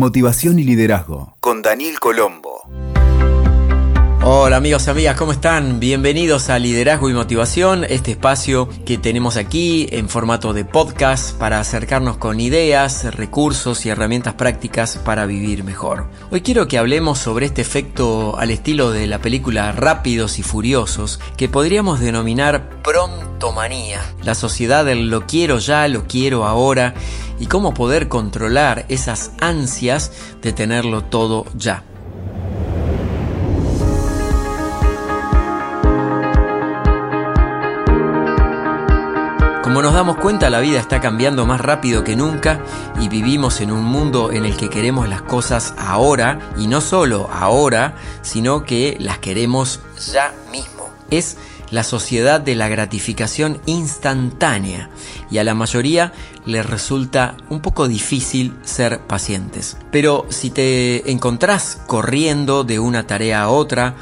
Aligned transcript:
Motivación 0.00 0.58
y 0.58 0.64
liderazgo 0.64 1.36
con 1.40 1.60
Daniel 1.60 2.00
Colombo. 2.00 2.62
Hola 4.22 4.56
amigos 4.56 4.86
y 4.86 4.90
amigas, 4.90 5.14
¿cómo 5.18 5.32
están? 5.32 5.78
Bienvenidos 5.78 6.48
a 6.48 6.58
Liderazgo 6.58 7.10
y 7.10 7.12
Motivación, 7.12 7.84
este 7.84 8.12
espacio 8.12 8.70
que 8.86 8.96
tenemos 8.96 9.36
aquí 9.36 9.88
en 9.90 10.08
formato 10.08 10.54
de 10.54 10.64
podcast 10.64 11.36
para 11.38 11.60
acercarnos 11.60 12.16
con 12.16 12.40
ideas, 12.40 13.14
recursos 13.14 13.84
y 13.84 13.90
herramientas 13.90 14.32
prácticas 14.34 14.96
para 14.96 15.26
vivir 15.26 15.64
mejor. 15.64 16.06
Hoy 16.30 16.40
quiero 16.40 16.66
que 16.66 16.78
hablemos 16.78 17.18
sobre 17.18 17.44
este 17.44 17.60
efecto 17.60 18.38
al 18.38 18.50
estilo 18.50 18.92
de 18.92 19.06
la 19.06 19.18
película 19.18 19.72
Rápidos 19.72 20.38
y 20.38 20.42
Furiosos 20.42 21.20
que 21.36 21.50
podríamos 21.50 22.00
denominar 22.00 22.82
prontomanía, 22.82 24.00
la 24.22 24.34
sociedad 24.34 24.86
del 24.86 25.10
lo 25.10 25.26
quiero 25.26 25.58
ya, 25.58 25.88
lo 25.88 26.04
quiero 26.04 26.46
ahora 26.46 26.94
y 27.40 27.46
cómo 27.46 27.74
poder 27.74 28.06
controlar 28.08 28.84
esas 28.88 29.32
ansias 29.40 30.12
de 30.42 30.52
tenerlo 30.52 31.02
todo 31.02 31.46
ya. 31.56 31.82
Como 39.70 39.82
nos 39.82 39.94
damos 39.94 40.16
cuenta, 40.16 40.50
la 40.50 40.58
vida 40.58 40.80
está 40.80 41.00
cambiando 41.00 41.46
más 41.46 41.60
rápido 41.60 42.02
que 42.02 42.16
nunca 42.16 42.60
y 43.00 43.08
vivimos 43.08 43.60
en 43.60 43.70
un 43.70 43.84
mundo 43.84 44.32
en 44.32 44.44
el 44.44 44.56
que 44.56 44.68
queremos 44.68 45.08
las 45.08 45.22
cosas 45.22 45.74
ahora 45.78 46.40
y 46.58 46.66
no 46.66 46.80
solo 46.80 47.30
ahora, 47.32 47.94
sino 48.20 48.64
que 48.64 48.96
las 48.98 49.18
queremos 49.18 49.80
ya 50.12 50.34
mismo. 50.50 50.90
Es 51.10 51.36
la 51.70 51.84
sociedad 51.84 52.40
de 52.40 52.54
la 52.54 52.68
gratificación 52.68 53.60
instantánea 53.66 54.90
y 55.30 55.38
a 55.38 55.44
la 55.44 55.54
mayoría 55.54 56.12
les 56.46 56.66
resulta 56.66 57.36
un 57.48 57.60
poco 57.60 57.88
difícil 57.88 58.54
ser 58.62 59.00
pacientes. 59.00 59.76
Pero 59.90 60.26
si 60.28 60.50
te 60.50 61.10
encontrás 61.10 61.80
corriendo 61.86 62.64
de 62.64 62.78
una 62.78 63.06
tarea 63.06 63.42
a 63.42 63.48
otra, 63.50 63.94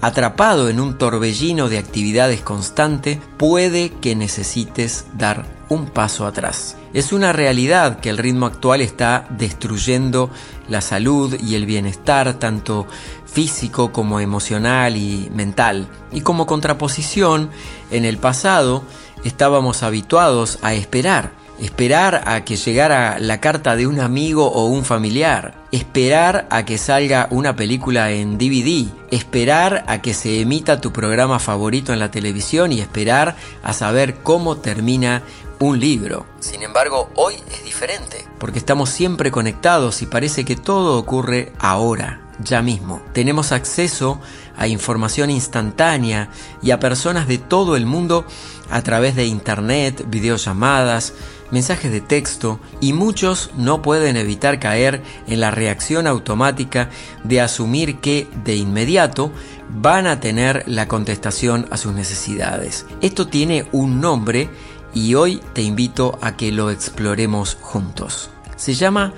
atrapado 0.00 0.68
en 0.68 0.80
un 0.80 0.98
torbellino 0.98 1.68
de 1.68 1.78
actividades 1.78 2.42
constante, 2.42 3.20
puede 3.38 3.90
que 3.90 4.14
necesites 4.14 5.06
dar 5.14 5.46
un 5.70 5.86
paso 5.86 6.26
atrás. 6.26 6.76
Es 6.92 7.12
una 7.12 7.32
realidad 7.32 8.00
que 8.00 8.10
el 8.10 8.18
ritmo 8.18 8.46
actual 8.46 8.80
está 8.80 9.26
destruyendo 9.30 10.30
la 10.68 10.80
salud 10.80 11.34
y 11.40 11.54
el 11.54 11.66
bienestar 11.66 12.34
tanto 12.34 12.86
físico 13.34 13.92
como 13.92 14.20
emocional 14.20 14.96
y 14.96 15.28
mental. 15.34 15.88
Y 16.12 16.22
como 16.22 16.46
contraposición, 16.46 17.50
en 17.90 18.04
el 18.04 18.16
pasado 18.16 18.84
estábamos 19.24 19.82
habituados 19.82 20.58
a 20.62 20.72
esperar 20.72 21.44
esperar 21.58 22.24
a 22.26 22.44
que 22.44 22.56
llegara 22.56 23.18
la 23.18 23.40
carta 23.40 23.76
de 23.76 23.86
un 23.86 24.00
amigo 24.00 24.50
o 24.50 24.66
un 24.66 24.84
familiar, 24.84 25.54
esperar 25.70 26.46
a 26.50 26.64
que 26.64 26.78
salga 26.78 27.28
una 27.30 27.54
película 27.54 28.10
en 28.10 28.38
DVD, 28.38 28.88
esperar 29.10 29.84
a 29.86 30.02
que 30.02 30.14
se 30.14 30.40
emita 30.40 30.80
tu 30.80 30.92
programa 30.92 31.38
favorito 31.38 31.92
en 31.92 32.00
la 32.00 32.10
televisión 32.10 32.72
y 32.72 32.80
esperar 32.80 33.36
a 33.62 33.72
saber 33.72 34.16
cómo 34.16 34.56
termina 34.56 35.22
un 35.60 35.78
libro. 35.78 36.26
Sin 36.40 36.62
embargo, 36.62 37.10
hoy 37.14 37.34
es 37.52 37.64
diferente, 37.64 38.24
porque 38.38 38.58
estamos 38.58 38.90
siempre 38.90 39.30
conectados 39.30 40.02
y 40.02 40.06
parece 40.06 40.44
que 40.44 40.56
todo 40.56 40.98
ocurre 40.98 41.52
ahora, 41.58 42.20
ya 42.40 42.62
mismo. 42.62 43.00
Tenemos 43.12 43.52
acceso 43.52 44.20
a 44.56 44.66
información 44.68 45.30
instantánea 45.30 46.28
y 46.62 46.70
a 46.70 46.80
personas 46.80 47.28
de 47.28 47.38
todo 47.38 47.76
el 47.76 47.86
mundo 47.86 48.26
a 48.70 48.82
través 48.82 49.16
de 49.16 49.26
internet, 49.26 50.04
videollamadas, 50.08 51.12
mensajes 51.50 51.92
de 51.92 52.00
texto 52.00 52.58
y 52.80 52.92
muchos 52.92 53.50
no 53.56 53.82
pueden 53.82 54.16
evitar 54.16 54.58
caer 54.58 55.02
en 55.26 55.40
la 55.40 55.50
reacción 55.50 56.06
automática 56.06 56.90
de 57.22 57.40
asumir 57.40 58.00
que 58.00 58.26
de 58.44 58.56
inmediato 58.56 59.30
van 59.70 60.06
a 60.06 60.20
tener 60.20 60.64
la 60.66 60.88
contestación 60.88 61.66
a 61.70 61.76
sus 61.76 61.92
necesidades. 61.92 62.86
Esto 63.00 63.28
tiene 63.28 63.68
un 63.72 64.00
nombre 64.00 64.48
y 64.94 65.14
hoy 65.14 65.40
te 65.52 65.62
invito 65.62 66.18
a 66.22 66.36
que 66.36 66.52
lo 66.52 66.70
exploremos 66.70 67.56
juntos. 67.60 68.30
Se 68.56 68.74
llama 68.74 69.12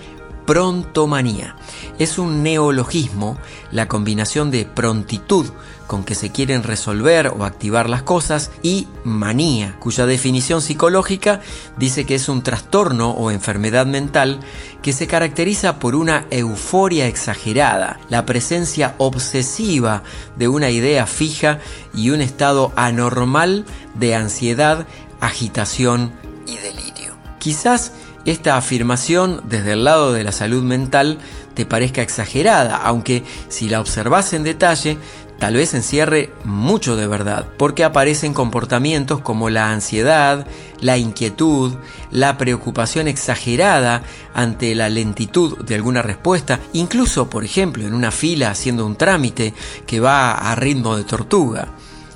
prontomanía. 0.46 1.56
Es 1.98 2.18
un 2.18 2.42
neologismo, 2.42 3.36
la 3.72 3.88
combinación 3.88 4.50
de 4.50 4.64
prontitud 4.64 5.46
con 5.86 6.04
que 6.04 6.14
se 6.14 6.30
quieren 6.32 6.62
resolver 6.62 7.28
o 7.28 7.44
activar 7.44 7.88
las 7.88 8.02
cosas 8.02 8.50
y 8.62 8.88
manía, 9.04 9.76
cuya 9.78 10.06
definición 10.06 10.60
psicológica 10.60 11.40
dice 11.76 12.06
que 12.06 12.16
es 12.16 12.28
un 12.28 12.42
trastorno 12.42 13.10
o 13.10 13.30
enfermedad 13.30 13.86
mental 13.86 14.40
que 14.82 14.92
se 14.92 15.06
caracteriza 15.06 15.78
por 15.78 15.94
una 15.94 16.26
euforia 16.30 17.06
exagerada, 17.06 18.00
la 18.08 18.26
presencia 18.26 18.94
obsesiva 18.98 20.02
de 20.36 20.48
una 20.48 20.70
idea 20.70 21.06
fija 21.06 21.60
y 21.94 22.10
un 22.10 22.20
estado 22.20 22.72
anormal 22.76 23.64
de 23.94 24.14
ansiedad, 24.14 24.86
agitación 25.20 26.12
y 26.46 26.56
delirio. 26.56 27.16
Quizás 27.38 27.92
esta 28.26 28.56
afirmación 28.56 29.41
desde 29.44 29.72
el 29.72 29.84
lado 29.84 30.12
de 30.12 30.25
la 30.25 30.32
salud 30.32 30.62
mental 30.62 31.19
te 31.54 31.64
parezca 31.64 32.03
exagerada, 32.03 32.76
aunque 32.76 33.22
si 33.48 33.69
la 33.69 33.81
observas 33.81 34.32
en 34.34 34.42
detalle, 34.42 34.98
tal 35.38 35.54
vez 35.54 35.75
encierre 35.75 36.32
mucho 36.44 36.97
de 36.97 37.06
verdad, 37.06 37.47
porque 37.56 37.84
aparecen 37.84 38.34
comportamientos 38.34 39.20
como 39.20 39.48
la 39.48 39.70
ansiedad, 39.70 40.47
la 40.81 40.98
inquietud, 40.98 41.75
la 42.10 42.37
preocupación 42.37 43.09
exagerada 43.09 44.03
ante 44.34 44.75
la 44.75 44.88
lentitud 44.88 45.64
de 45.64 45.75
alguna 45.75 46.03
respuesta, 46.03 46.60
incluso, 46.72 47.31
por 47.31 47.44
ejemplo, 47.44 47.87
en 47.87 47.94
una 47.94 48.10
fila 48.10 48.50
haciendo 48.50 48.84
un 48.84 48.97
trámite 48.97 49.54
que 49.87 50.00
va 50.00 50.32
a 50.32 50.54
ritmo 50.54 50.97
de 50.97 51.04
tortuga. 51.04 51.69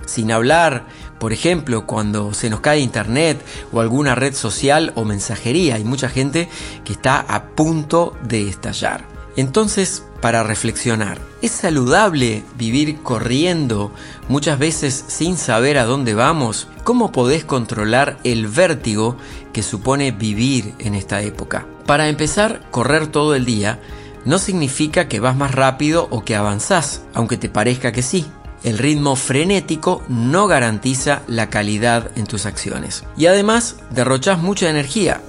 Sin 0.07 0.33
hablar 0.33 0.87
por 1.21 1.35
ejemplo, 1.35 1.87
cuando 1.87 2.33
se 2.33 2.49
nos 2.49 2.61
cae 2.61 2.81
internet 2.81 3.45
o 3.73 3.81
alguna 3.81 4.15
red 4.15 4.35
social 4.35 4.93
o 4.97 5.05
mensajería, 5.05 5.75
hay 5.75 5.85
mucha 5.85 6.09
gente 6.09 6.49
que 6.83 6.95
está 6.95 7.21
a 7.21 7.51
punto 7.51 8.17
de 8.23 8.49
estallar. 8.49 9.05
Entonces, 9.37 10.03
para 10.23 10.43
reflexionar, 10.43 11.21
¿es 11.43 11.53
saludable 11.53 12.43
vivir 12.57 13.03
corriendo 13.03 13.93
muchas 14.29 14.59
veces 14.59 15.05
sin 15.09 15.37
saber 15.37 15.77
a 15.77 15.85
dónde 15.85 16.15
vamos? 16.15 16.69
¿Cómo 16.85 17.13
podés 17.13 17.45
controlar 17.45 18.19
el 18.25 18.49
vértigo 18.49 19.19
que 19.53 19.63
supone 19.63 20.13
vivir 20.13 20.73
en 20.79 20.95
esta 20.95 21.21
época? 21.21 21.67
Para 21.85 22.09
empezar, 22.09 22.63
correr 22.71 23.09
todo 23.09 23.35
el 23.35 23.45
día 23.45 23.79
no 24.25 24.39
significa 24.39 25.07
que 25.07 25.21
vas 25.21 25.37
más 25.37 25.55
rápido 25.55 26.09
o 26.11 26.25
que 26.25 26.35
avanzás, 26.35 27.03
aunque 27.13 27.37
te 27.37 27.51
parezca 27.51 27.93
que 27.93 28.03
sí. 28.03 28.27
El 28.63 28.77
ritmo 28.77 29.17
frenético 29.17 30.03
no 30.09 30.47
garantiza 30.47 31.23
la 31.27 31.49
calidad 31.49 32.11
en 32.17 32.27
tus 32.27 32.45
acciones. 32.45 33.05
Y 33.17 33.27
además 33.27 33.77
derrochas 33.91 34.39
mucha 34.39 34.69
energía, 34.69 35.23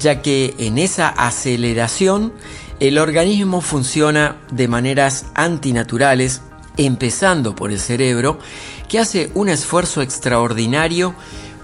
ya 0.00 0.20
que 0.20 0.54
en 0.58 0.78
esa 0.78 1.08
aceleración 1.08 2.32
el 2.80 2.98
organismo 2.98 3.60
funciona 3.60 4.36
de 4.50 4.68
maneras 4.68 5.26
antinaturales, 5.34 6.42
empezando 6.76 7.54
por 7.54 7.70
el 7.70 7.78
cerebro, 7.78 8.38
que 8.88 8.98
hace 8.98 9.30
un 9.34 9.48
esfuerzo 9.48 10.02
extraordinario 10.02 11.14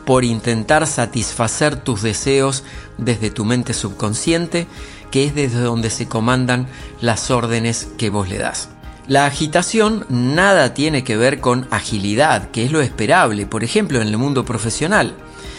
por 0.06 0.24
intentar 0.24 0.86
satisfacer 0.86 1.76
tus 1.76 2.02
deseos 2.02 2.64
desde 2.96 3.30
tu 3.30 3.44
mente 3.44 3.74
subconsciente, 3.74 4.66
que 5.10 5.24
es 5.24 5.34
desde 5.34 5.60
donde 5.60 5.90
se 5.90 6.08
comandan 6.08 6.66
las 7.00 7.30
órdenes 7.30 7.88
que 7.98 8.08
vos 8.08 8.28
le 8.28 8.38
das. 8.38 8.69
La 9.08 9.26
agitación 9.26 10.06
nada 10.08 10.74
tiene 10.74 11.02
que 11.02 11.16
ver 11.16 11.40
con 11.40 11.66
agilidad, 11.72 12.50
que 12.50 12.64
es 12.64 12.70
lo 12.70 12.80
esperable, 12.80 13.46
por 13.46 13.64
ejemplo, 13.64 14.00
en 14.00 14.06
el 14.06 14.16
mundo 14.16 14.44
profesional. 14.44 15.16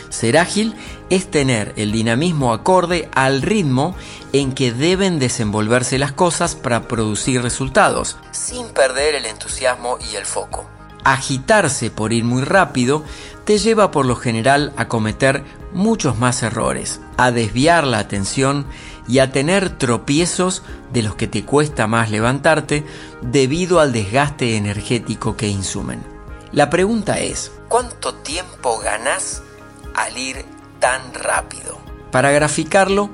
Ser 0.08 0.38
ágil 0.38 0.76
es 1.10 1.30
tener 1.30 1.74
el 1.76 1.92
dinamismo 1.92 2.54
acorde 2.54 3.10
al 3.14 3.42
ritmo 3.42 3.96
en 4.32 4.54
que 4.54 4.72
deben 4.72 5.20
desenvolverse 5.20 5.98
las 5.98 6.14
cosas 6.14 6.56
para 6.56 6.88
producir 6.88 7.42
resultados, 7.42 8.18
sin 8.32 8.68
perder 8.70 9.16
el 9.16 9.26
entusiasmo 9.26 9.98
y 10.12 10.16
el 10.16 10.26
foco. 10.26 10.70
Agitarse 11.04 11.92
por 11.92 12.14
ir 12.14 12.24
muy 12.24 12.44
rápido 12.44 13.04
te 13.44 13.58
lleva 13.58 13.92
por 13.92 14.06
lo 14.06 14.16
general 14.16 14.72
a 14.78 14.88
cometer 14.88 15.44
muchos 15.74 16.18
más 16.18 16.44
errores, 16.44 17.02
a 17.18 17.32
desviar 17.32 17.86
la 17.86 18.00
atención 18.00 18.66
y 19.08 19.20
a 19.20 19.32
tener 19.32 19.70
tropiezos 19.78 20.64
de 20.92 21.04
los 21.04 21.16
que 21.16 21.28
te 21.28 21.44
cuesta 21.44 21.88
más 21.88 22.10
levantarte 22.10 22.86
debido 23.22 23.80
al 23.80 23.92
desgaste 23.92 24.56
energético 24.58 25.36
que 25.36 25.48
insumen. 25.48 26.04
La 26.52 26.70
pregunta 26.70 27.20
es, 27.20 27.52
¿cuánto 27.68 28.14
tiempo 28.16 28.80
ganás 28.80 29.42
al 29.96 30.18
ir 30.18 30.46
tan 30.80 31.14
rápido? 31.14 31.78
Para 32.12 32.32
graficarlo, 32.32 33.10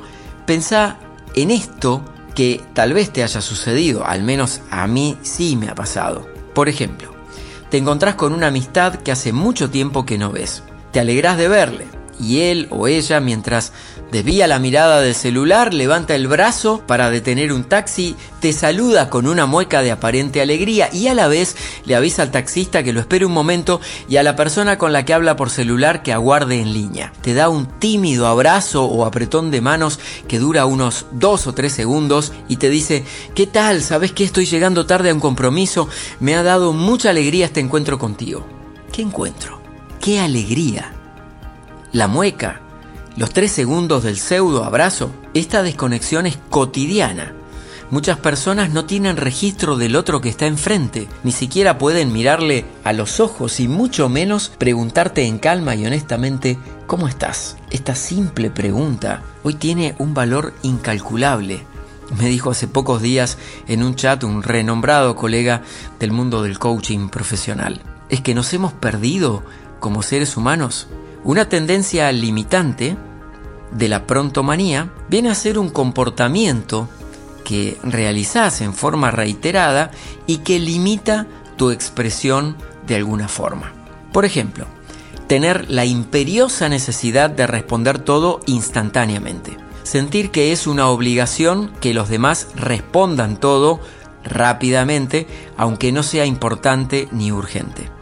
pensá 0.46 1.00
en 1.36 1.52
esto 1.52 2.04
que 2.36 2.62
tal 2.74 2.94
vez 2.94 3.12
te 3.12 3.24
haya 3.24 3.42
sucedido, 3.42 4.06
al 4.06 4.24
menos 4.24 4.62
a 4.70 4.88
mí 4.88 5.18
sí 5.22 5.56
me 5.56 5.70
ha 5.70 5.76
pasado. 5.76 6.28
Por 6.54 6.70
ejemplo, 6.70 7.14
te 7.70 7.78
encontrás 7.78 8.16
con 8.16 8.34
una 8.34 8.48
amistad 8.48 8.96
que 8.96 9.12
hace 9.12 9.32
mucho 9.32 9.70
tiempo 9.70 10.06
que 10.06 10.18
no 10.18 10.32
ves. 10.32 10.64
Te 10.92 11.00
alegrás 11.00 11.38
de 11.38 11.48
verle 11.48 11.99
y 12.20 12.42
él 12.42 12.68
o 12.70 12.88
ella, 12.88 13.20
mientras 13.20 13.72
desvía 14.12 14.48
la 14.48 14.60
mirada 14.60 15.02
del 15.02 15.16
celular, 15.16 15.74
levanta 15.74 16.16
el 16.16 16.28
brazo 16.28 16.82
para 16.86 17.10
detener 17.10 17.54
un 17.54 17.64
taxi, 17.64 18.16
te 18.40 18.54
saluda 18.54 19.10
con 19.10 19.28
una 19.28 19.46
mueca 19.46 19.82
de 19.82 19.92
aparente 19.92 20.42
alegría 20.42 20.90
y 20.92 21.08
a 21.08 21.14
la 21.14 21.28
vez 21.28 21.56
le 21.86 21.96
avisa 21.96 22.24
al 22.24 22.32
taxista 22.32 22.84
que 22.84 22.94
lo 22.94 23.00
espere 23.00 23.26
un 23.26 23.32
momento 23.32 23.80
y 24.08 24.18
a 24.18 24.24
la 24.24 24.36
persona 24.36 24.78
con 24.78 24.94
la 24.94 25.06
que 25.06 25.14
habla 25.14 25.36
por 25.36 25.50
celular 25.50 26.04
que 26.04 26.14
aguarde 26.14 26.62
en 26.62 26.74
línea. 26.74 27.14
Te 27.22 27.34
da 27.34 27.50
un 27.50 27.68
tímido 27.80 28.28
abrazo 28.28 28.86
o 28.86 29.06
apretón 29.06 29.52
de 29.52 29.62
manos 29.62 30.00
que 30.28 30.40
dura 30.40 30.66
unos 30.66 31.06
dos 31.12 31.48
o 31.48 31.54
tres 31.54 31.74
segundos 31.74 32.34
y 32.48 32.58
te 32.58 32.70
dice, 32.70 33.06
¿qué 33.36 33.48
tal? 33.48 33.82
¿Sabes 33.82 34.12
que 34.12 34.24
estoy 34.24 34.46
llegando 34.46 34.86
tarde 34.86 35.10
a 35.10 35.14
un 35.14 35.20
compromiso? 35.20 35.88
Me 36.20 36.36
ha 36.36 36.44
dado 36.44 36.74
mucha 36.74 37.12
alegría 37.12 37.46
este 37.46 37.60
encuentro 37.60 38.00
contigo. 38.00 38.46
¿Qué 38.92 39.02
encuentro? 39.02 39.62
¡Qué 40.02 40.20
alegría! 40.20 40.99
La 41.92 42.08
mueca, 42.08 42.62
los 43.18 43.32
tres 43.32 43.52
segundos 43.52 44.04
del 44.04 44.18
pseudo 44.18 44.64
abrazo, 44.64 45.12
esta 45.34 45.64
desconexión 45.64 46.28
es 46.28 46.38
cotidiana. 46.52 47.34
Muchas 47.90 48.20
personas 48.20 48.70
no 48.70 48.86
tienen 48.86 49.18
registro 49.18 49.76
del 49.76 49.96
otro 49.96 50.22
que 50.22 50.30
está 50.30 50.46
enfrente, 50.46 51.08
ni 51.24 51.32
siquiera 51.32 51.80
pueden 51.80 52.14
mirarle 52.14 52.66
a 52.84 52.94
los 52.94 53.20
ojos 53.20 53.60
y 53.60 53.68
mucho 53.68 54.08
menos 54.08 54.52
preguntarte 54.60 55.26
en 55.26 55.40
calma 55.40 55.74
y 55.74 55.88
honestamente 55.88 56.60
¿cómo 56.86 57.08
estás? 57.08 57.58
Esta 57.72 57.96
simple 57.96 58.52
pregunta 58.52 59.24
hoy 59.42 59.56
tiene 59.56 59.96
un 59.98 60.14
valor 60.14 60.54
incalculable. 60.62 61.66
Me 62.20 62.30
dijo 62.30 62.52
hace 62.52 62.68
pocos 62.68 63.02
días 63.02 63.40
en 63.68 63.82
un 63.82 63.96
chat 63.96 64.24
un 64.24 64.44
renombrado 64.44 65.16
colega 65.16 65.64
del 66.00 66.12
mundo 66.12 66.44
del 66.44 66.60
coaching 66.60 67.10
profesional. 67.10 67.82
Es 68.10 68.22
que 68.22 68.36
nos 68.36 68.54
hemos 68.54 68.74
perdido 68.74 69.42
como 69.80 70.04
seres 70.04 70.38
humanos 70.38 70.88
una 71.24 71.50
tendencia 71.50 72.12
limitante 72.12 72.96
de 73.72 73.88
la 73.88 74.08
prontomanía 74.08 74.92
viene 75.10 75.30
a 75.30 75.36
ser 75.36 75.60
un 75.60 75.70
comportamiento 75.70 76.88
que 77.44 77.78
realizas 77.84 78.62
en 78.62 78.74
forma 78.74 79.12
reiterada 79.12 79.92
y 80.28 80.38
que 80.38 80.60
limita 80.60 81.28
tu 81.58 81.72
expresión 81.72 82.56
de 82.88 82.96
alguna 82.96 83.28
forma. 83.28 83.74
Por 84.14 84.26
ejemplo, 84.26 84.66
tener 85.28 85.70
la 85.70 85.86
imperiosa 85.86 86.70
necesidad 86.70 87.30
de 87.30 87.48
responder 87.48 88.00
todo 88.00 88.40
instantáneamente. 88.46 89.58
Sentir 89.84 90.32
que 90.32 90.52
es 90.52 90.68
una 90.68 90.88
obligación 90.88 91.72
que 91.82 91.94
los 91.94 92.10
demás 92.10 92.48
respondan 92.56 93.38
todo 93.38 93.80
rápidamente, 94.24 95.28
aunque 95.58 95.92
no 95.92 96.04
sea 96.04 96.26
importante 96.26 97.08
ni 97.12 97.32
urgente 97.32 97.99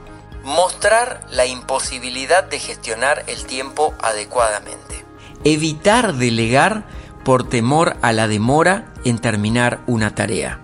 mostrar 0.47 1.27
la 1.29 1.45
imposibilidad 1.45 2.45
de 2.45 2.57
gestionar 2.57 3.25
el 3.27 3.43
tiempo 3.43 3.93
adecuadamente. 4.01 5.03
Evitar 5.43 6.15
delegar 6.15 6.87
por 7.25 7.49
temor 7.49 7.97
a 8.01 8.13
la 8.13 8.29
demora 8.29 8.93
en 9.03 9.19
terminar 9.19 9.81
una 9.87 10.15
tarea, 10.15 10.61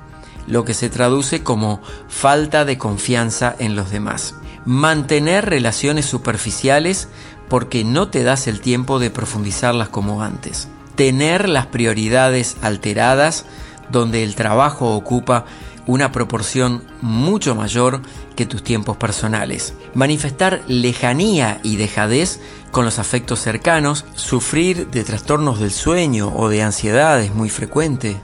lo 0.47 0.63
que 0.63 0.73
se 0.73 0.89
traduce 0.89 1.43
como 1.43 1.81
falta 2.07 2.63
de 2.63 2.77
confianza 2.77 3.53
en 3.59 3.75
los 3.75 3.91
demás. 3.91 4.35
Mantener 4.63 5.49
relaciones 5.49 6.05
superficiales 6.05 7.09
porque 7.49 7.83
no 7.83 8.07
te 8.07 8.23
das 8.23 8.47
el 8.47 8.61
tiempo 8.61 8.99
de 8.99 9.09
profundizarlas 9.09 9.89
como 9.89 10.23
antes. 10.23 10.69
Tener 10.95 11.49
las 11.49 11.65
prioridades 11.65 12.55
alteradas 12.61 13.43
donde 13.89 14.23
el 14.23 14.35
trabajo 14.35 14.95
ocupa 14.95 15.43
una 15.85 16.11
proporción 16.11 16.83
mucho 17.01 17.55
mayor 17.55 18.01
que 18.35 18.45
tus 18.45 18.63
tiempos 18.63 18.97
personales. 18.97 19.73
Manifestar 19.93 20.63
lejanía 20.67 21.59
y 21.63 21.75
dejadez 21.75 22.39
con 22.71 22.85
los 22.85 22.99
afectos 22.99 23.39
cercanos, 23.39 24.05
sufrir 24.15 24.87
de 24.89 25.03
trastornos 25.03 25.59
del 25.59 25.71
sueño 25.71 26.33
o 26.35 26.49
de 26.49 26.63
ansiedad 26.63 27.21
es 27.21 27.33
muy 27.33 27.49
frecuente, 27.49 28.17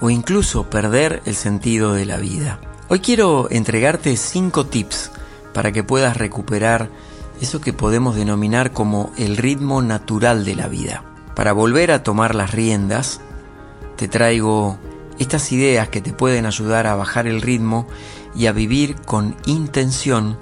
o 0.00 0.10
incluso 0.10 0.70
perder 0.70 1.22
el 1.26 1.34
sentido 1.34 1.92
de 1.92 2.06
la 2.06 2.16
vida. 2.16 2.60
Hoy 2.88 3.00
quiero 3.00 3.48
entregarte 3.50 4.16
5 4.16 4.66
tips 4.66 5.10
para 5.52 5.72
que 5.72 5.84
puedas 5.84 6.16
recuperar 6.16 6.88
eso 7.40 7.60
que 7.60 7.72
podemos 7.72 8.16
denominar 8.16 8.72
como 8.72 9.12
el 9.16 9.36
ritmo 9.36 9.82
natural 9.82 10.44
de 10.44 10.54
la 10.54 10.68
vida. 10.68 11.04
Para 11.34 11.52
volver 11.52 11.90
a 11.92 12.02
tomar 12.02 12.34
las 12.34 12.52
riendas, 12.52 13.20
te 13.96 14.08
traigo 14.08 14.78
estas 15.20 15.52
ideas 15.52 15.88
que 15.90 16.00
te 16.00 16.12
pueden 16.12 16.46
ayudar 16.46 16.86
a 16.86 16.96
bajar 16.96 17.28
el 17.28 17.42
ritmo 17.42 17.86
y 18.34 18.46
a 18.46 18.52
vivir 18.52 18.96
con 18.96 19.36
intención 19.46 20.38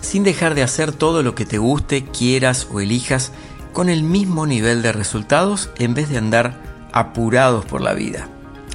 sin 0.00 0.22
dejar 0.22 0.54
de 0.54 0.62
hacer 0.62 0.92
todo 0.92 1.22
lo 1.22 1.34
que 1.34 1.44
te 1.44 1.58
guste, 1.58 2.04
quieras 2.04 2.68
o 2.72 2.80
elijas 2.80 3.32
con 3.72 3.88
el 3.88 4.02
mismo 4.02 4.46
nivel 4.46 4.82
de 4.82 4.92
resultados 4.92 5.70
en 5.78 5.94
vez 5.94 6.08
de 6.08 6.18
andar 6.18 6.62
apurados 6.92 7.64
por 7.66 7.80
la 7.80 7.92
vida. 7.92 8.28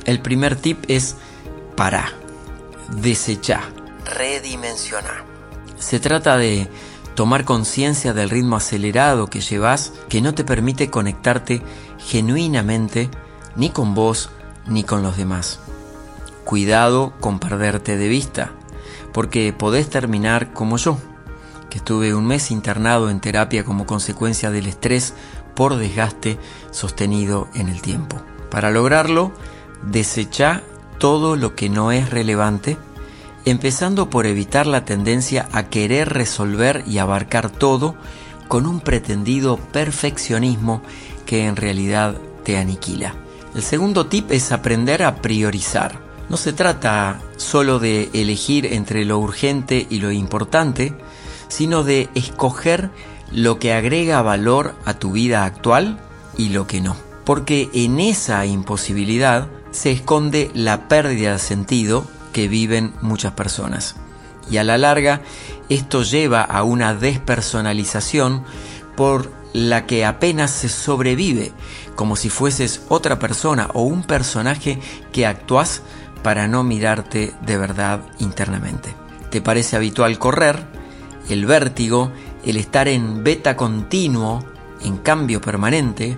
El 0.06 0.22
primer 0.22 0.56
tip 0.56 0.84
es 0.88 1.16
para, 1.76 2.12
desechar, 3.02 3.64
redimensionar. 4.18 5.24
Se 5.80 6.00
trata 6.00 6.38
de 6.38 6.68
tomar 7.16 7.46
conciencia 7.46 8.14
del 8.14 8.30
ritmo 8.30 8.58
acelerado 8.58 9.28
que 9.28 9.42
llevas 9.42 9.94
que 10.10 10.22
no 10.22 10.34
te 10.34 10.44
permite 10.44 10.90
conectarte 10.90 11.62
genuinamente 11.98 13.10
ni 13.56 13.70
con 13.70 13.96
vos 13.96 14.30
ni 14.68 14.84
con 14.84 15.02
los 15.02 15.18
demás. 15.18 15.60
Cuidado 16.44 17.14
con 17.20 17.40
perderte 17.40 17.98
de 17.98 18.08
vista, 18.08 18.52
porque 19.14 19.54
podés 19.54 19.90
terminar 19.90 20.54
como 20.54 20.78
yo, 20.78 20.98
que 21.70 21.78
estuve 21.78 22.14
un 22.14 22.28
mes 22.28 22.52
internado 22.52 23.10
en 23.10 23.20
terapia 23.20 23.64
como 23.64 23.86
consecuencia 23.86 24.52
del 24.52 24.68
estrés 24.68 25.14
por 25.56 25.76
desgaste 25.78 26.38
sostenido 26.72 27.48
en 27.54 27.70
el 27.70 27.82
tiempo. 27.82 28.22
Para 28.52 28.72
lograrlo, 28.72 29.32
desecha 29.84 30.62
todo 31.00 31.36
lo 31.36 31.56
que 31.56 31.70
no 31.70 31.92
es 31.92 32.10
relevante, 32.10 32.78
empezando 33.46 34.10
por 34.10 34.26
evitar 34.26 34.68
la 34.68 34.86
tendencia 34.86 35.48
a 35.52 35.64
querer 35.64 36.10
resolver 36.10 36.84
y 36.88 36.98
abarcar 36.98 37.50
todo 37.50 37.96
con 38.48 38.66
un 38.66 38.80
pretendido 38.80 39.58
perfeccionismo 39.58 40.82
que 41.26 41.46
en 41.46 41.56
realidad 41.56 42.18
te 42.44 42.58
aniquila. 42.58 43.16
El 43.56 43.64
segundo 43.64 44.08
tip 44.08 44.32
es 44.32 44.52
aprender 44.52 45.02
a 45.02 45.16
priorizar. 45.22 45.98
No 46.28 46.36
se 46.36 46.52
trata 46.52 47.22
solo 47.38 47.80
de 47.80 48.10
elegir 48.14 48.66
entre 48.66 49.06
lo 49.06 49.18
urgente 49.18 49.88
y 49.90 50.00
lo 50.00 50.12
importante, 50.12 50.94
sino 51.48 51.86
de 51.86 52.10
escoger 52.16 52.90
lo 53.32 53.58
que 53.58 53.72
agrega 53.72 54.22
valor 54.22 54.76
a 54.84 54.96
tu 54.96 55.14
vida 55.14 55.46
actual 55.46 56.00
y 56.38 56.50
lo 56.50 56.68
que 56.68 56.82
no. 56.82 56.98
Porque 57.24 57.70
en 57.74 58.02
esa 58.02 58.46
imposibilidad 58.46 59.48
se 59.72 59.92
esconde 59.92 60.52
la 60.54 60.90
pérdida 60.90 61.32
de 61.32 61.40
sentido 61.40 62.06
que 62.34 62.50
viven 62.50 62.94
muchas 63.02 63.32
personas. 63.34 63.96
Y 64.52 64.58
a 64.58 64.66
la 64.66 64.78
larga, 64.78 65.22
esto 65.70 66.04
lleva 66.04 66.42
a 66.42 66.64
una 66.64 66.94
despersonalización 66.94 68.44
por 68.98 69.32
la 69.56 69.86
que 69.86 70.04
apenas 70.04 70.52
se 70.52 70.68
sobrevive, 70.68 71.54
como 71.96 72.18
si 72.18 72.30
fueses 72.30 72.82
otra 72.90 73.20
persona 73.20 73.70
o 73.74 73.84
un 73.84 74.04
personaje 74.04 74.82
que 75.14 75.26
actúas 75.26 75.82
para 76.24 76.50
no 76.50 76.66
mirarte 76.66 77.34
de 77.42 77.58
verdad 77.58 78.02
internamente. 78.20 78.94
¿Te 79.30 79.40
parece 79.40 79.78
habitual 79.78 80.20
correr? 80.20 80.66
El 81.30 81.46
vértigo, 81.46 82.12
el 82.44 82.58
estar 82.58 82.90
en 82.90 83.24
beta 83.24 83.56
continuo, 83.56 84.44
en 84.84 84.98
cambio 84.98 85.40
permanente, 85.40 86.18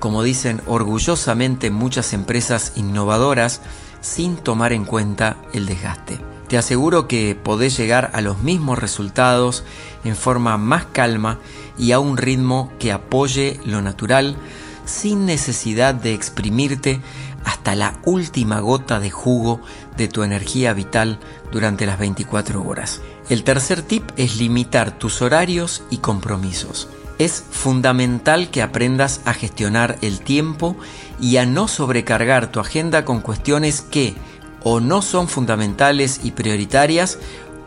como 0.00 0.24
dicen 0.24 0.60
orgullosamente 0.66 1.70
muchas 1.70 2.12
empresas 2.12 2.72
innovadoras, 2.74 3.60
sin 4.00 4.34
tomar 4.36 4.72
en 4.72 4.84
cuenta 4.84 5.36
el 5.52 5.66
desgaste. 5.66 6.31
Te 6.52 6.58
aseguro 6.58 7.08
que 7.08 7.34
podés 7.34 7.78
llegar 7.78 8.10
a 8.12 8.20
los 8.20 8.42
mismos 8.42 8.78
resultados 8.78 9.64
en 10.04 10.14
forma 10.14 10.58
más 10.58 10.84
calma 10.84 11.38
y 11.78 11.92
a 11.92 11.98
un 11.98 12.18
ritmo 12.18 12.70
que 12.78 12.92
apoye 12.92 13.58
lo 13.64 13.80
natural 13.80 14.36
sin 14.84 15.24
necesidad 15.24 15.94
de 15.94 16.12
exprimirte 16.12 17.00
hasta 17.46 17.74
la 17.74 17.98
última 18.04 18.60
gota 18.60 19.00
de 19.00 19.10
jugo 19.10 19.62
de 19.96 20.08
tu 20.08 20.24
energía 20.24 20.74
vital 20.74 21.18
durante 21.50 21.86
las 21.86 21.98
24 21.98 22.62
horas. 22.62 23.00
El 23.30 23.44
tercer 23.44 23.80
tip 23.80 24.10
es 24.18 24.36
limitar 24.36 24.98
tus 24.98 25.22
horarios 25.22 25.82
y 25.88 25.96
compromisos. 25.96 26.86
Es 27.18 27.42
fundamental 27.50 28.50
que 28.50 28.60
aprendas 28.60 29.22
a 29.24 29.32
gestionar 29.32 29.96
el 30.02 30.20
tiempo 30.20 30.76
y 31.18 31.38
a 31.38 31.46
no 31.46 31.66
sobrecargar 31.66 32.52
tu 32.52 32.60
agenda 32.60 33.06
con 33.06 33.22
cuestiones 33.22 33.80
que 33.80 34.16
o 34.64 34.80
no 34.80 35.02
son 35.02 35.28
fundamentales 35.28 36.20
y 36.22 36.32
prioritarias 36.32 37.18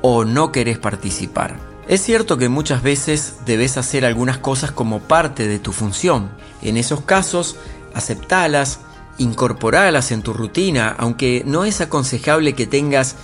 o 0.01 0.25
no 0.25 0.51
querés 0.51 0.77
participar. 0.77 1.57
Es 1.87 2.01
cierto 2.01 2.37
que 2.37 2.49
muchas 2.49 2.81
veces 2.81 3.35
debes 3.45 3.77
hacer 3.77 4.05
algunas 4.05 4.37
cosas 4.39 4.71
como 4.71 5.01
parte 5.01 5.47
de 5.47 5.59
tu 5.59 5.71
función. 5.71 6.31
En 6.61 6.77
esos 6.77 7.01
casos, 7.01 7.57
aceptalas, 7.93 8.79
incorporalas 9.17 10.11
en 10.11 10.21
tu 10.21 10.33
rutina, 10.33 10.95
aunque 10.97 11.43
no 11.45 11.63
es 11.63 11.81
aconsejable 11.81 12.53
que 12.53 12.65
tengas 12.65 13.15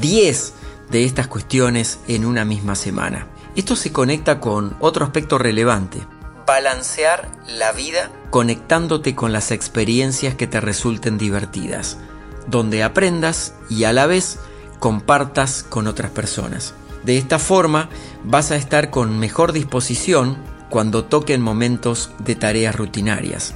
10 0.00 0.54
de 0.90 1.04
estas 1.04 1.28
cuestiones 1.28 1.98
en 2.08 2.24
una 2.24 2.44
misma 2.44 2.74
semana. 2.74 3.26
Esto 3.56 3.74
se 3.74 3.90
conecta 3.90 4.38
con 4.38 4.76
otro 4.80 5.04
aspecto 5.04 5.38
relevante. 5.38 5.98
balancear 6.46 7.28
la 7.46 7.70
vida 7.72 8.10
conectándote 8.30 9.14
con 9.14 9.32
las 9.32 9.50
experiencias 9.50 10.34
que 10.34 10.46
te 10.46 10.60
resulten 10.60 11.16
divertidas, 11.16 11.98
donde 12.46 12.82
aprendas 12.82 13.54
y 13.68 13.84
a 13.84 13.92
la 13.92 14.06
vez 14.06 14.38
compartas 14.78 15.62
con 15.62 15.86
otras 15.86 16.10
personas. 16.10 16.74
De 17.04 17.16
esta 17.16 17.38
forma 17.38 17.88
vas 18.24 18.50
a 18.50 18.56
estar 18.56 18.90
con 18.90 19.18
mejor 19.18 19.52
disposición 19.52 20.36
cuando 20.68 21.04
toquen 21.04 21.42
momentos 21.42 22.10
de 22.18 22.36
tareas 22.36 22.74
rutinarias. 22.74 23.54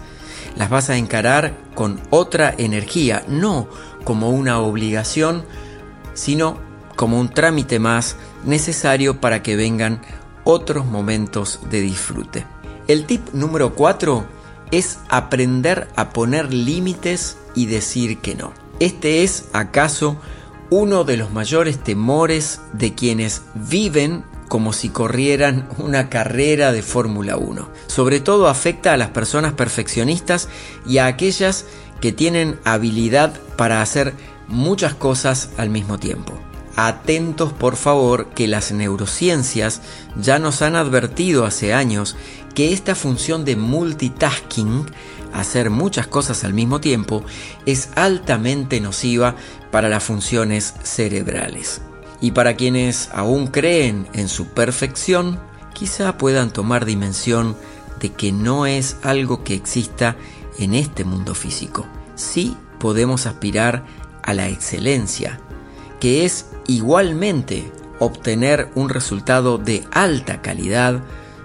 Las 0.56 0.70
vas 0.70 0.90
a 0.90 0.96
encarar 0.96 1.56
con 1.74 2.00
otra 2.10 2.54
energía, 2.56 3.24
no 3.28 3.68
como 4.04 4.30
una 4.30 4.60
obligación, 4.60 5.44
sino 6.14 6.58
como 6.96 7.18
un 7.18 7.28
trámite 7.28 7.78
más 7.78 8.16
necesario 8.44 9.20
para 9.20 9.42
que 9.42 9.56
vengan 9.56 10.00
otros 10.44 10.86
momentos 10.86 11.60
de 11.70 11.80
disfrute. 11.80 12.46
El 12.86 13.06
tip 13.06 13.32
número 13.32 13.74
4 13.74 14.26
es 14.70 14.98
aprender 15.08 15.88
a 15.96 16.10
poner 16.10 16.52
límites 16.52 17.38
y 17.54 17.66
decir 17.66 18.18
que 18.18 18.34
no. 18.34 18.63
Este 18.80 19.22
es 19.22 19.44
acaso 19.52 20.16
uno 20.70 21.04
de 21.04 21.16
los 21.16 21.32
mayores 21.32 21.78
temores 21.78 22.60
de 22.72 22.94
quienes 22.94 23.42
viven 23.54 24.24
como 24.48 24.72
si 24.72 24.88
corrieran 24.88 25.68
una 25.78 26.08
carrera 26.08 26.72
de 26.72 26.82
Fórmula 26.82 27.36
1. 27.36 27.68
Sobre 27.86 28.20
todo 28.20 28.48
afecta 28.48 28.92
a 28.92 28.96
las 28.96 29.10
personas 29.10 29.52
perfeccionistas 29.52 30.48
y 30.86 30.98
a 30.98 31.06
aquellas 31.06 31.66
que 32.00 32.12
tienen 32.12 32.58
habilidad 32.64 33.34
para 33.56 33.80
hacer 33.80 34.14
muchas 34.48 34.94
cosas 34.94 35.50
al 35.56 35.70
mismo 35.70 35.98
tiempo. 35.98 36.34
Atentos 36.76 37.52
por 37.52 37.76
favor 37.76 38.26
que 38.30 38.48
las 38.48 38.72
neurociencias 38.72 39.80
ya 40.20 40.40
nos 40.40 40.60
han 40.60 40.74
advertido 40.74 41.44
hace 41.44 41.72
años 41.72 42.16
que 42.54 42.72
esta 42.72 42.94
función 42.94 43.44
de 43.44 43.56
multitasking, 43.56 44.86
hacer 45.34 45.70
muchas 45.70 46.06
cosas 46.06 46.44
al 46.44 46.54
mismo 46.54 46.80
tiempo, 46.80 47.24
es 47.66 47.90
altamente 47.96 48.80
nociva 48.80 49.36
para 49.70 49.88
las 49.88 50.04
funciones 50.04 50.74
cerebrales. 50.82 51.82
Y 52.20 52.30
para 52.30 52.54
quienes 52.54 53.10
aún 53.12 53.48
creen 53.48 54.06
en 54.14 54.28
su 54.28 54.48
perfección, 54.48 55.40
quizá 55.74 56.16
puedan 56.16 56.52
tomar 56.52 56.84
dimensión 56.84 57.56
de 58.00 58.12
que 58.12 58.32
no 58.32 58.66
es 58.66 58.96
algo 59.02 59.44
que 59.44 59.54
exista 59.54 60.16
en 60.58 60.74
este 60.74 61.04
mundo 61.04 61.34
físico. 61.34 61.86
Sí 62.14 62.56
podemos 62.78 63.26
aspirar 63.26 63.84
a 64.22 64.32
la 64.34 64.48
excelencia, 64.48 65.40
que 66.00 66.24
es 66.24 66.46
igualmente 66.66 67.70
obtener 67.98 68.70
un 68.74 68.88
resultado 68.88 69.58
de 69.58 69.84
alta 69.90 70.42
calidad 70.42 71.02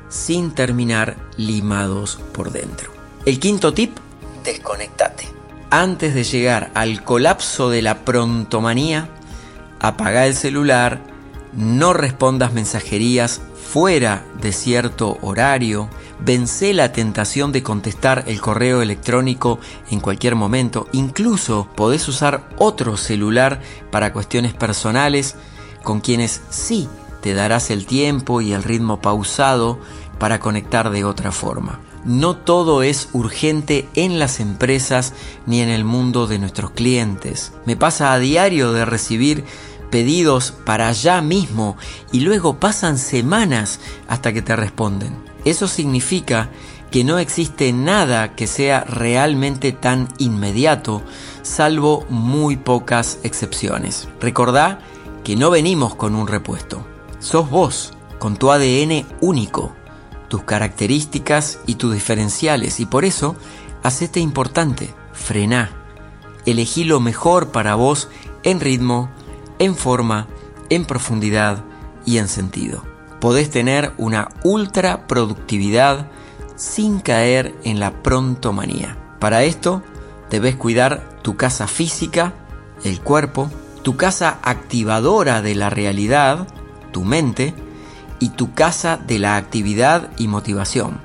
sin 0.10 0.51
terminar 0.51 1.17
limados 1.38 2.19
por 2.34 2.51
dentro. 2.51 2.98
El 3.25 3.39
quinto 3.39 3.73
tip, 3.73 3.97
desconectate. 4.45 5.27
Antes 5.69 6.15
de 6.15 6.23
llegar 6.23 6.71
al 6.73 7.03
colapso 7.03 7.69
de 7.69 7.81
la 7.81 8.05
prontomanía, 8.05 9.09
apaga 9.79 10.25
el 10.25 10.35
celular, 10.35 11.01
no 11.53 11.93
respondas 11.93 12.53
mensajerías 12.53 13.41
fuera 13.55 14.25
de 14.41 14.53
cierto 14.53 15.17
horario, 15.21 15.89
vence 16.21 16.73
la 16.73 16.93
tentación 16.93 17.51
de 17.51 17.61
contestar 17.61 18.23
el 18.25 18.39
correo 18.39 18.81
electrónico 18.81 19.59
en 19.91 19.99
cualquier 19.99 20.35
momento, 20.35 20.88
incluso 20.93 21.67
podés 21.75 22.07
usar 22.07 22.49
otro 22.57 22.95
celular 22.95 23.61
para 23.91 24.13
cuestiones 24.13 24.53
personales 24.53 25.35
con 25.83 25.99
quienes 25.99 26.41
sí 26.49 26.88
te 27.21 27.33
darás 27.33 27.69
el 27.69 27.85
tiempo 27.85 28.39
y 28.41 28.53
el 28.53 28.63
ritmo 28.63 29.01
pausado 29.01 29.77
para 30.19 30.39
conectar 30.39 30.89
de 30.89 31.03
otra 31.03 31.31
forma. 31.31 31.79
No 32.05 32.35
todo 32.35 32.81
es 32.81 33.09
urgente 33.13 33.87
en 33.93 34.19
las 34.19 34.39
empresas 34.39 35.13
ni 35.45 35.61
en 35.61 35.69
el 35.69 35.83
mundo 35.83 36.27
de 36.27 36.39
nuestros 36.39 36.71
clientes. 36.71 37.51
Me 37.65 37.75
pasa 37.75 38.13
a 38.13 38.19
diario 38.19 38.71
de 38.71 38.85
recibir 38.85 39.43
pedidos 39.89 40.51
para 40.51 40.87
allá 40.87 41.21
mismo 41.21 41.77
y 42.11 42.21
luego 42.21 42.59
pasan 42.59 42.97
semanas 42.97 43.79
hasta 44.07 44.33
que 44.33 44.41
te 44.41 44.55
responden. 44.55 45.15
Eso 45.45 45.67
significa 45.67 46.49
que 46.91 47.03
no 47.03 47.19
existe 47.19 47.71
nada 47.71 48.35
que 48.35 48.47
sea 48.47 48.81
realmente 48.81 49.71
tan 49.71 50.09
inmediato, 50.17 51.01
salvo 51.43 52.05
muy 52.09 52.57
pocas 52.57 53.19
excepciones. 53.23 54.07
Recordá 54.19 54.79
que 55.23 55.35
no 55.35 55.51
venimos 55.51 55.95
con 55.95 56.15
un 56.15 56.27
repuesto. 56.27 56.85
Sos 57.19 57.49
vos, 57.49 57.93
con 58.17 58.37
tu 58.37 58.51
ADN 58.51 59.05
único, 59.21 59.75
tus 60.29 60.43
características 60.43 61.59
y 61.65 61.75
tus 61.75 61.93
diferenciales, 61.93 62.79
y 62.79 62.86
por 62.86 63.03
eso, 63.03 63.36
hacete 63.83 64.19
importante, 64.19 64.93
frená. 65.12 65.71
Elegí 66.45 66.86
lo 66.86 67.00
mejor 67.00 67.50
para 67.50 67.75
vos 67.75 68.07
en 68.43 68.59
ritmo, 68.59 69.09
en 69.59 69.75
forma, 69.75 70.27
en 70.69 70.86
profundidad 70.86 71.63
y 72.05 72.17
en 72.17 72.27
sentido. 72.27 72.83
Podés 73.19 73.50
tener 73.50 73.91
una 73.98 74.29
ultra 74.43 75.05
productividad 75.07 76.07
sin 76.55 77.00
caer 77.00 77.53
en 77.63 77.79
la 77.79 78.01
prontomanía. 78.01 78.98
Para 79.19 79.43
esto, 79.43 79.83
debes 80.29 80.55
cuidar 80.55 81.19
tu 81.21 81.36
casa 81.36 81.67
física, 81.67 82.33
el 82.83 83.01
cuerpo, 83.01 83.51
tu 83.83 83.98
casa 83.98 84.39
activadora 84.41 85.41
de 85.41 85.55
la 85.55 85.69
realidad, 85.69 86.48
tu 86.91 87.03
mente, 87.03 87.53
y 88.19 88.29
tu 88.29 88.53
casa 88.53 88.97
de 88.97 89.19
la 89.19 89.38
actividad 89.38 90.11
y 90.17 90.27
motivación, 90.27 90.99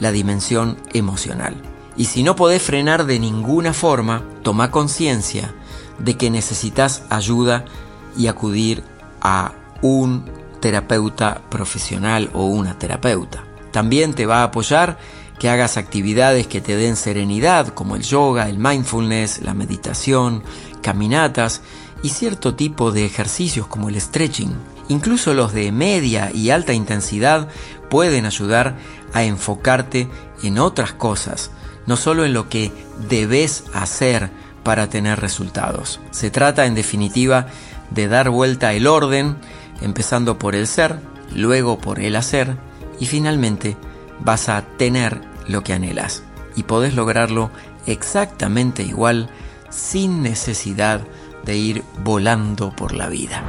la 0.00 0.12
dimensión 0.12 0.76
emocional. 0.92 1.56
Y 1.96 2.06
si 2.06 2.22
no 2.22 2.36
podés 2.36 2.62
frenar 2.62 3.06
de 3.06 3.18
ninguna 3.18 3.72
forma, 3.72 4.22
toma 4.42 4.70
conciencia 4.70 5.54
de 5.98 6.16
que 6.16 6.30
necesitas 6.30 7.04
ayuda 7.08 7.64
y 8.16 8.26
acudir 8.26 8.82
a 9.20 9.52
un 9.82 10.24
terapeuta 10.60 11.42
profesional 11.48 12.30
o 12.34 12.46
una 12.46 12.78
terapeuta. 12.78 13.44
También 13.72 14.14
te 14.14 14.26
va 14.26 14.40
a 14.40 14.44
apoyar 14.44 14.98
que 15.38 15.48
hagas 15.48 15.76
actividades 15.76 16.46
que 16.46 16.60
te 16.60 16.76
den 16.76 16.96
serenidad, 16.96 17.68
como 17.68 17.96
el 17.96 18.02
yoga, 18.02 18.48
el 18.48 18.58
mindfulness, 18.58 19.42
la 19.42 19.54
meditación, 19.54 20.42
caminatas 20.82 21.62
y 22.02 22.10
cierto 22.10 22.54
tipo 22.54 22.92
de 22.92 23.04
ejercicios 23.04 23.66
como 23.66 23.88
el 23.88 24.00
stretching. 24.00 24.54
Incluso 24.88 25.34
los 25.34 25.52
de 25.52 25.72
media 25.72 26.30
y 26.32 26.50
alta 26.50 26.72
intensidad 26.72 27.48
pueden 27.90 28.26
ayudar 28.26 28.76
a 29.12 29.24
enfocarte 29.24 30.08
en 30.42 30.58
otras 30.58 30.92
cosas, 30.92 31.50
no 31.86 31.96
solo 31.96 32.24
en 32.24 32.32
lo 32.32 32.48
que 32.48 32.72
debes 33.08 33.64
hacer 33.72 34.30
para 34.62 34.88
tener 34.88 35.20
resultados. 35.20 36.00
Se 36.10 36.30
trata 36.30 36.66
en 36.66 36.74
definitiva 36.74 37.46
de 37.90 38.08
dar 38.08 38.30
vuelta 38.30 38.72
el 38.72 38.86
orden, 38.86 39.36
empezando 39.80 40.38
por 40.38 40.54
el 40.54 40.66
ser, 40.66 40.98
luego 41.34 41.78
por 41.78 42.00
el 42.00 42.16
hacer 42.16 42.56
y 42.98 43.06
finalmente 43.06 43.76
vas 44.20 44.48
a 44.48 44.62
tener 44.62 45.20
lo 45.46 45.62
que 45.62 45.72
anhelas. 45.72 46.22
Y 46.56 46.62
podés 46.64 46.94
lograrlo 46.94 47.50
exactamente 47.86 48.82
igual 48.82 49.30
sin 49.70 50.22
necesidad 50.22 51.02
de 51.46 51.56
ir 51.56 51.84
volando 52.04 52.74
por 52.74 52.92
la 52.92 53.08
vida. 53.08 53.42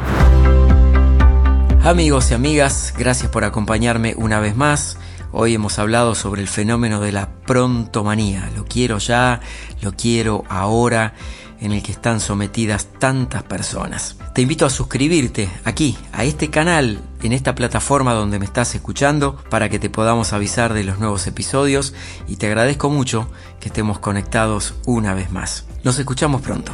Amigos 1.83 2.31
y 2.31 2.33
amigas, 2.33 2.93
gracias 2.97 3.29
por 3.31 3.43
acompañarme 3.43 4.13
una 4.17 4.39
vez 4.39 4.55
más. 4.55 4.97
Hoy 5.31 5.53
hemos 5.53 5.79
hablado 5.79 6.15
sobre 6.15 6.41
el 6.41 6.47
fenómeno 6.47 7.01
de 7.01 7.11
la 7.11 7.29
prontomanía. 7.45 8.49
Lo 8.55 8.65
quiero 8.65 8.97
ya, 8.97 9.41
lo 9.81 9.93
quiero 9.93 10.43
ahora, 10.49 11.13
en 11.59 11.71
el 11.71 11.81
que 11.81 11.91
están 11.91 12.19
sometidas 12.19 12.87
tantas 12.99 13.43
personas. 13.43 14.17
Te 14.33 14.41
invito 14.41 14.65
a 14.65 14.69
suscribirte 14.69 15.49
aquí, 15.63 15.97
a 16.13 16.23
este 16.23 16.49
canal, 16.49 17.01
en 17.23 17.33
esta 17.33 17.55
plataforma 17.55 18.13
donde 18.13 18.39
me 18.39 18.45
estás 18.45 18.75
escuchando, 18.75 19.37
para 19.49 19.69
que 19.69 19.79
te 19.79 19.89
podamos 19.89 20.33
avisar 20.33 20.73
de 20.73 20.83
los 20.83 20.99
nuevos 20.99 21.25
episodios 21.27 21.93
y 22.27 22.35
te 22.35 22.47
agradezco 22.47 22.89
mucho 22.89 23.29
que 23.59 23.69
estemos 23.69 23.99
conectados 23.99 24.75
una 24.85 25.13
vez 25.13 25.31
más. 25.31 25.65
Nos 25.83 25.97
escuchamos 25.99 26.41
pronto. 26.41 26.73